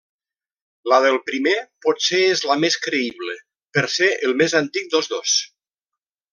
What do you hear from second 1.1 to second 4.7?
primer potser és la més creïble, per ser el més